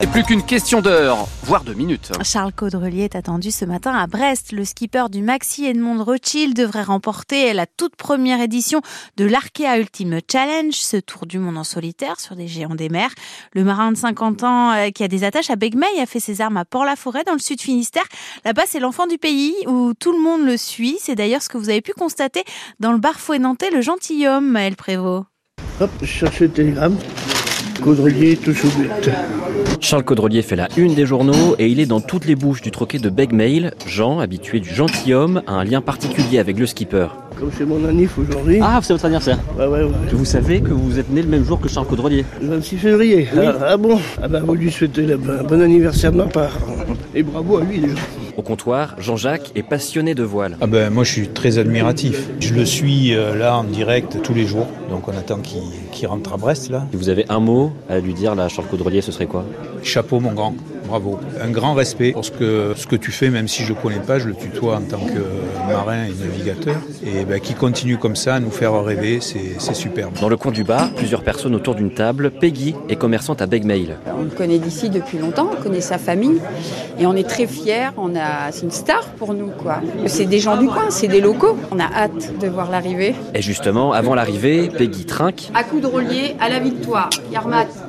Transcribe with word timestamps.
Et 0.00 0.06
plus 0.06 0.22
qu'une 0.22 0.44
question 0.44 0.80
d'heure, 0.80 1.26
voire 1.42 1.64
de 1.64 1.74
minutes. 1.74 2.12
Charles 2.22 2.52
Caudrelier 2.52 3.02
est 3.02 3.16
attendu 3.16 3.50
ce 3.50 3.64
matin 3.64 3.92
à 3.92 4.06
Brest. 4.06 4.52
Le 4.52 4.64
skipper 4.64 5.06
du 5.10 5.22
Maxi 5.22 5.66
Edmond 5.66 6.04
Rothschild 6.04 6.54
devrait 6.54 6.84
remporter 6.84 7.52
la 7.52 7.66
toute 7.66 7.96
première 7.96 8.40
édition 8.40 8.80
de 9.16 9.24
l'Arkea 9.24 9.76
Ultimate 9.76 10.22
Challenge, 10.30 10.72
ce 10.72 10.98
tour 10.98 11.26
du 11.26 11.40
monde 11.40 11.58
en 11.58 11.64
solitaire 11.64 12.20
sur 12.20 12.36
des 12.36 12.46
géants 12.46 12.76
des 12.76 12.90
mers. 12.90 13.10
Le 13.54 13.64
marin 13.64 13.90
de 13.90 13.96
50 13.96 14.44
ans 14.44 14.70
euh, 14.70 14.90
qui 14.90 15.02
a 15.02 15.08
des 15.08 15.24
attaches 15.24 15.50
à 15.50 15.56
Begmey 15.56 16.00
a 16.00 16.06
fait 16.06 16.20
ses 16.20 16.40
armes 16.40 16.58
à 16.58 16.64
Port-la-Forêt 16.64 17.24
dans 17.24 17.32
le 17.32 17.40
sud 17.40 17.60
Finistère. 17.60 18.06
Là-bas, 18.44 18.62
c'est 18.68 18.78
l'enfant 18.78 19.08
du 19.08 19.18
pays 19.18 19.52
où 19.66 19.94
tout 19.98 20.12
le 20.12 20.22
monde 20.22 20.46
le 20.46 20.56
suit. 20.56 20.98
C'est 21.00 21.16
d'ailleurs 21.16 21.42
ce 21.42 21.48
que 21.48 21.58
vous 21.58 21.70
avez 21.70 21.80
pu 21.80 21.92
constater 21.92 22.44
dans 22.78 22.92
le 22.92 22.98
bar 22.98 23.18
fouettantais 23.18 23.72
Le 23.72 23.80
Gentilhomme, 23.80 24.48
Maël 24.48 24.76
Prévost. 24.76 25.24
Hop, 25.80 25.90
je 26.02 26.06
cherche 26.06 26.38
le 26.38 26.50
télégramme. 26.52 26.96
Caudrelier 27.82 28.36
touche 28.36 28.64
au 28.64 28.68
but. 28.68 29.10
Charles 29.80 30.02
Caudrelier 30.04 30.42
fait 30.42 30.56
la 30.56 30.68
une 30.76 30.94
des 30.94 31.06
journaux 31.06 31.54
et 31.58 31.68
il 31.68 31.78
est 31.80 31.86
dans 31.86 32.00
toutes 32.00 32.24
les 32.26 32.34
bouches 32.34 32.60
du 32.60 32.70
troquet 32.70 32.98
de 32.98 33.08
Begmail. 33.08 33.70
Jean, 33.86 34.18
habitué 34.18 34.60
du 34.60 34.68
gentilhomme, 34.74 35.42
a 35.46 35.52
un 35.52 35.64
lien 35.64 35.80
particulier 35.80 36.38
avec 36.38 36.58
le 36.58 36.66
skipper. 36.66 37.06
Comme 37.38 37.50
c'est 37.56 37.64
mon 37.64 37.84
anniv 37.88 38.10
aujourd'hui. 38.18 38.58
Ah, 38.60 38.80
c'est 38.82 38.92
votre 38.92 39.04
anniversaire 39.04 39.38
Ouais, 39.56 39.66
ouais, 39.66 39.82
ouais. 39.84 39.90
Vous 40.12 40.24
savez 40.24 40.60
que 40.60 40.70
vous 40.70 40.98
êtes 40.98 41.10
né 41.10 41.22
le 41.22 41.28
même 41.28 41.44
jour 41.44 41.60
que 41.60 41.68
Charles 41.68 41.86
Caudrelier 41.86 42.24
Le 42.42 42.48
26 42.48 42.76
février. 42.78 43.28
Ah, 43.36 43.54
ah 43.70 43.76
bon? 43.76 43.98
Ah 44.20 44.26
bah 44.28 44.40
vous 44.44 44.54
lui 44.54 44.70
souhaitez 44.72 45.02
bon 45.16 45.44
bon 45.48 45.62
anniversaire 45.62 46.10
de 46.12 46.16
ma 46.18 46.24
part. 46.26 46.58
Et 47.14 47.22
bravo 47.22 47.58
à 47.58 47.62
lui 47.64 47.78
déjà. 47.78 47.94
Au 48.38 48.42
comptoir, 48.42 48.94
Jean-Jacques 48.98 49.50
est 49.56 49.64
passionné 49.64 50.14
de 50.14 50.22
voile. 50.22 50.56
Ah 50.60 50.68
ben, 50.68 50.90
moi 50.90 51.02
je 51.02 51.10
suis 51.10 51.28
très 51.28 51.58
admiratif. 51.58 52.28
Je 52.38 52.54
le 52.54 52.64
suis 52.64 53.12
euh, 53.12 53.34
là 53.34 53.56
en 53.56 53.64
direct 53.64 54.22
tous 54.22 54.32
les 54.32 54.46
jours. 54.46 54.68
Donc 54.90 55.08
on 55.08 55.10
attend 55.10 55.40
qu'il 55.40 56.06
rentre 56.06 56.34
à 56.34 56.36
Brest 56.36 56.70
là. 56.70 56.86
Si 56.92 56.96
vous 56.96 57.08
avez 57.08 57.24
un 57.30 57.40
mot 57.40 57.72
à 57.90 57.98
lui 57.98 58.14
dire 58.14 58.36
là, 58.36 58.46
Charles 58.46 58.68
Caudrelier, 58.68 59.00
ce 59.00 59.10
serait 59.10 59.26
quoi? 59.26 59.44
Chapeau 59.82 60.20
mon 60.20 60.34
grand, 60.34 60.54
bravo. 60.88 61.20
Un 61.40 61.50
grand 61.50 61.74
respect 61.74 62.12
pour 62.12 62.24
ce 62.24 62.30
que, 62.30 62.72
ce 62.76 62.86
que 62.86 62.96
tu 62.96 63.12
fais, 63.12 63.30
même 63.30 63.46
si 63.48 63.62
je 63.64 63.72
ne 63.72 63.78
connais 63.78 64.00
pas, 64.00 64.18
je 64.18 64.28
le 64.28 64.34
tutoie 64.34 64.76
en 64.76 64.80
tant 64.80 64.98
que 64.98 65.70
marin 65.72 66.04
et 66.06 66.14
navigateur. 66.24 66.76
Et 67.04 67.24
ben, 67.24 67.38
qui 67.40 67.54
continue 67.54 67.98
comme 67.98 68.16
ça 68.16 68.34
à 68.36 68.40
nous 68.40 68.50
faire 68.50 68.72
rêver, 68.82 69.20
c'est 69.20 69.56
c'est 69.58 69.74
superbe. 69.74 70.14
Dans 70.20 70.28
le 70.28 70.36
coin 70.36 70.52
du 70.52 70.64
bar, 70.64 70.90
plusieurs 70.94 71.22
personnes 71.22 71.54
autour 71.54 71.74
d'une 71.74 71.92
table. 71.92 72.30
Peggy 72.30 72.74
est 72.88 72.96
commerçante 72.96 73.42
à 73.42 73.46
Begmail. 73.46 73.96
On 74.18 74.22
le 74.22 74.30
connaît 74.30 74.58
d'ici 74.58 74.90
depuis 74.90 75.18
longtemps, 75.18 75.50
on 75.56 75.62
connaît 75.62 75.80
sa 75.80 75.98
famille 75.98 76.40
et 76.98 77.06
on 77.06 77.14
est 77.14 77.28
très 77.28 77.46
fiers. 77.46 77.90
On 77.96 78.16
a, 78.16 78.50
c'est 78.50 78.62
une 78.62 78.70
star 78.70 79.04
pour 79.18 79.34
nous 79.34 79.48
quoi. 79.48 79.80
C'est 80.06 80.26
des 80.26 80.40
gens 80.40 80.56
du 80.56 80.66
coin, 80.66 80.90
c'est 80.90 81.08
des 81.08 81.20
locaux. 81.20 81.56
On 81.70 81.78
a 81.78 81.84
hâte 81.84 82.38
de 82.40 82.48
voir 82.48 82.70
l'arrivée. 82.70 83.14
Et 83.34 83.42
justement, 83.42 83.92
avant 83.92 84.14
l'arrivée, 84.14 84.68
Peggy 84.68 85.04
trinque. 85.04 85.50
À 85.54 85.64
coup 85.64 85.80
de 85.80 85.86
relier, 85.86 86.36
à 86.40 86.48
la 86.48 86.60
victoire. 86.60 87.10
Yarmat. 87.32 87.87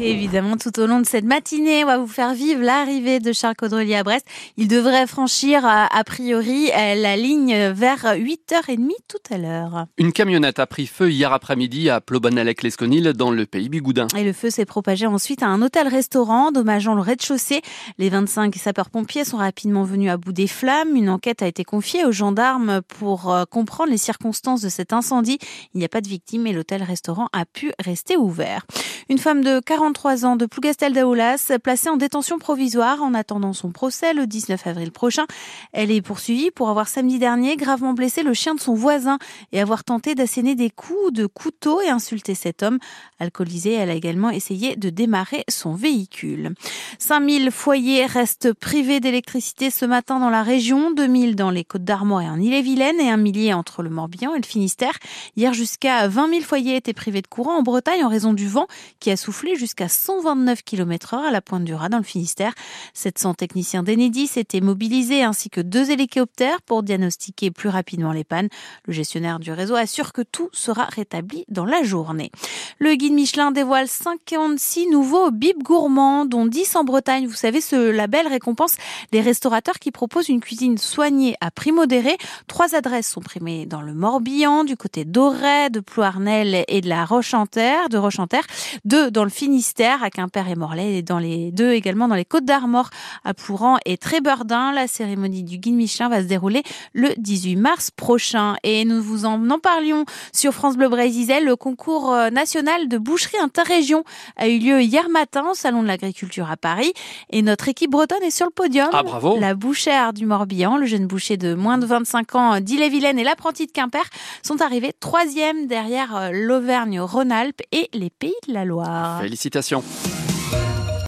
Évidemment, 0.00 0.56
tout 0.58 0.78
au 0.78 0.86
long 0.86 1.00
de 1.00 1.06
cette 1.06 1.24
matinée, 1.24 1.82
on 1.84 1.86
va 1.86 1.98
vous 1.98 2.06
faire 2.06 2.34
vivre 2.34 2.62
l'arrivée 2.62 3.18
de 3.18 3.32
Charles 3.32 3.56
Caudrelier 3.56 3.94
à 3.94 4.02
Brest. 4.02 4.26
Il 4.58 4.68
devrait 4.68 5.06
franchir, 5.06 5.64
a, 5.64 5.86
a 5.86 6.04
priori, 6.04 6.70
euh, 6.70 6.94
la 6.94 7.16
ligne 7.16 7.70
vers 7.70 8.04
8h30 8.04 8.90
tout 9.08 9.34
à 9.34 9.38
l'heure. 9.38 9.86
Une 9.96 10.12
camionnette 10.12 10.58
a 10.58 10.66
pris 10.66 10.86
feu 10.86 11.10
hier 11.10 11.32
après-midi 11.32 11.88
à 11.88 12.00
Plobanalec-Lesconil 12.00 13.14
dans 13.14 13.30
le 13.30 13.46
pays 13.46 13.70
Bigoudin. 13.70 14.06
Et 14.16 14.24
le 14.24 14.34
feu 14.34 14.50
s'est 14.50 14.66
propagé 14.66 15.06
ensuite 15.06 15.42
à 15.42 15.46
un 15.46 15.62
hôtel-restaurant, 15.62 16.52
dommageant 16.52 16.94
le 16.94 17.00
rez-de-chaussée. 17.00 17.62
Les 17.98 18.10
25 18.10 18.54
sapeurs-pompiers 18.56 19.24
sont 19.24 19.38
rapidement 19.38 19.84
venus 19.84 20.10
à 20.10 20.18
bout 20.18 20.32
des 20.32 20.46
flammes. 20.46 20.94
Une 20.94 21.08
enquête 21.08 21.40
a 21.40 21.46
été 21.46 21.64
confiée 21.64 22.04
aux 22.04 22.12
gendarmes 22.12 22.82
pour 22.98 23.32
euh, 23.32 23.44
comprendre 23.44 23.90
les 23.90 23.98
circonstances 23.98 24.60
de 24.60 24.68
cet 24.68 24.92
incendie. 24.92 25.38
Il 25.74 25.78
n'y 25.78 25.84
a 25.86 25.88
pas 25.88 26.02
de 26.02 26.08
victime 26.08 26.46
et 26.46 26.52
l'hôtel-restaurant 26.52 27.28
a 27.32 27.46
pu 27.46 27.72
rester 27.82 28.16
ouvert. 28.16 28.66
Une 29.08 29.18
femme 29.18 29.42
de 29.42 29.60
43 29.86 30.24
ans 30.24 30.34
de 30.34 30.46
Plougastel 30.46 30.94
d'Aoulas, 30.94 31.52
placée 31.62 31.88
en 31.88 31.96
détention 31.96 32.40
provisoire 32.40 33.04
en 33.04 33.14
attendant 33.14 33.52
son 33.52 33.70
procès 33.70 34.14
le 34.14 34.26
19 34.26 34.66
avril 34.66 34.90
prochain. 34.90 35.26
Elle 35.72 35.92
est 35.92 36.02
poursuivie 36.02 36.50
pour 36.50 36.70
avoir 36.70 36.88
samedi 36.88 37.20
dernier 37.20 37.54
gravement 37.54 37.92
blessé 37.92 38.24
le 38.24 38.34
chien 38.34 38.56
de 38.56 38.60
son 38.60 38.74
voisin 38.74 39.20
et 39.52 39.60
avoir 39.60 39.84
tenté 39.84 40.16
d'asséner 40.16 40.56
des 40.56 40.70
coups 40.70 41.12
de 41.12 41.26
couteau 41.26 41.80
et 41.82 41.88
insulté 41.88 42.34
cet 42.34 42.64
homme. 42.64 42.80
Alcoolisée, 43.20 43.74
elle 43.74 43.90
a 43.90 43.94
également 43.94 44.30
essayé 44.30 44.74
de 44.74 44.90
démarrer 44.90 45.44
son 45.48 45.74
véhicule. 45.74 46.54
5000 46.98 47.52
foyers 47.52 48.06
restent 48.06 48.54
privés 48.54 48.98
d'électricité 48.98 49.70
ce 49.70 49.84
matin 49.84 50.18
dans 50.18 50.30
la 50.30 50.42
région, 50.42 50.90
2000 50.90 51.36
dans 51.36 51.50
les 51.50 51.62
Côtes 51.62 51.84
d'Armor 51.84 52.22
et 52.22 52.28
en 52.28 52.40
Ille-et-Vilaine 52.40 52.98
et 52.98 53.08
un 53.08 53.18
millier 53.18 53.54
entre 53.54 53.84
le 53.84 53.90
Morbihan 53.90 54.34
et 54.34 54.38
le 54.38 54.46
Finistère. 54.46 54.98
Hier, 55.36 55.54
jusqu'à 55.54 56.08
20 56.08 56.28
000 56.30 56.40
foyers 56.40 56.74
étaient 56.74 56.92
privés 56.92 57.22
de 57.22 57.28
courant 57.28 57.58
en 57.58 57.62
Bretagne 57.62 58.04
en 58.04 58.08
raison 58.08 58.32
du 58.32 58.48
vent 58.48 58.66
qui 58.98 59.12
a 59.12 59.16
soufflé 59.16 59.54
jusqu'à 59.54 59.75
129 59.86 60.62
km 60.62 61.14
heure 61.14 61.24
à 61.24 61.30
la 61.30 61.40
pointe 61.40 61.64
du 61.64 61.74
Raz 61.74 61.88
dans 61.88 61.98
le 61.98 62.04
Finistère. 62.04 62.52
700 62.94 63.34
techniciens 63.34 63.82
d'Enedis 63.82 64.30
étaient 64.36 64.60
mobilisés 64.60 65.22
ainsi 65.22 65.50
que 65.50 65.60
deux 65.60 65.90
hélicoptères 65.90 66.62
pour 66.62 66.82
diagnostiquer 66.82 67.50
plus 67.50 67.68
rapidement 67.68 68.12
les 68.12 68.24
pannes. 68.24 68.48
Le 68.86 68.92
gestionnaire 68.92 69.38
du 69.38 69.52
réseau 69.52 69.74
assure 69.74 70.12
que 70.12 70.22
tout 70.22 70.48
sera 70.52 70.84
rétabli 70.84 71.44
dans 71.48 71.64
la 71.64 71.82
journée. 71.82 72.30
Le 72.78 72.94
guide 72.94 73.12
Michelin 73.12 73.50
dévoile 73.50 73.88
56 73.88 74.88
nouveaux 74.88 75.30
bibs 75.30 75.62
gourmands, 75.62 76.26
dont 76.26 76.46
10 76.46 76.76
en 76.76 76.84
Bretagne. 76.84 77.26
Vous 77.26 77.34
savez, 77.34 77.60
ce 77.60 77.90
label 77.90 78.26
récompense 78.26 78.76
les 79.12 79.20
restaurateurs 79.20 79.78
qui 79.78 79.90
proposent 79.90 80.28
une 80.28 80.40
cuisine 80.40 80.78
soignée 80.78 81.36
à 81.40 81.50
prix 81.50 81.72
modéré. 81.72 82.16
Trois 82.46 82.74
adresses 82.74 83.08
sont 83.08 83.20
primées 83.20 83.66
dans 83.66 83.82
le 83.82 83.94
Morbihan, 83.94 84.64
du 84.64 84.76
côté 84.76 85.04
d'Auray, 85.04 85.70
de 85.70 85.80
Ploarnel 85.80 86.64
et 86.68 86.80
de 86.80 86.88
la 86.88 87.04
Roche-en-Terre, 87.04 87.88
de 87.88 87.98
Roche-en-Terre. 87.98 88.46
Deux 88.84 89.10
dans 89.10 89.24
le 89.24 89.30
Finistère, 89.30 89.65
à 90.02 90.10
Quimper 90.10 90.48
et 90.48 90.54
Morlaix, 90.54 90.98
et 90.98 91.02
dans 91.02 91.18
les 91.18 91.50
deux 91.50 91.72
également 91.72 92.08
dans 92.08 92.14
les 92.14 92.24
Côtes 92.24 92.44
d'Armor, 92.44 92.90
à 93.24 93.34
Plouran 93.34 93.78
et 93.84 93.98
Trébordin. 93.98 94.72
La 94.72 94.86
cérémonie 94.86 95.42
du 95.42 95.58
guide 95.58 95.74
Michelin 95.74 96.08
va 96.08 96.22
se 96.22 96.26
dérouler 96.26 96.62
le 96.92 97.10
18 97.18 97.56
mars 97.56 97.90
prochain. 97.90 98.56
Et 98.62 98.84
nous 98.84 99.02
vous 99.02 99.24
en, 99.24 99.50
en 99.50 99.58
parlions 99.58 100.04
sur 100.32 100.52
France 100.52 100.76
Bleu 100.76 100.88
Brésil. 100.88 101.44
Le 101.44 101.56
concours 101.56 102.12
euh, 102.12 102.30
national 102.30 102.88
de 102.88 102.98
boucherie 102.98 103.38
interrégion 103.38 104.04
a 104.36 104.48
eu 104.48 104.58
lieu 104.58 104.82
hier 104.82 105.08
matin 105.08 105.44
au 105.50 105.54
Salon 105.54 105.82
de 105.82 105.88
l'Agriculture 105.88 106.50
à 106.50 106.56
Paris. 106.56 106.92
Et 107.30 107.42
notre 107.42 107.68
équipe 107.68 107.90
bretonne 107.90 108.22
est 108.22 108.30
sur 108.30 108.46
le 108.46 108.52
podium. 108.52 108.88
Ah, 108.92 109.02
bravo. 109.02 109.38
La 109.38 109.54
bouchère 109.54 110.12
du 110.12 110.26
Morbihan, 110.26 110.76
le 110.76 110.86
jeune 110.86 111.06
boucher 111.06 111.36
de 111.36 111.54
moins 111.54 111.78
de 111.78 111.86
25 111.86 112.34
ans 112.34 112.60
d'Ille-et-Vilaine 112.60 113.18
et 113.18 113.24
l'apprenti 113.24 113.66
de 113.66 113.72
Quimper 113.72 114.04
sont 114.42 114.62
arrivés 114.62 114.92
troisième 114.98 115.66
derrière 115.66 116.16
euh, 116.16 116.30
l'Auvergne-Rhône-Alpes 116.32 117.62
et 117.72 117.88
les 117.92 118.10
Pays 118.10 118.34
de 118.48 118.52
la 118.52 118.64
Loire. 118.64 119.22
Félicitations. 119.56 120.25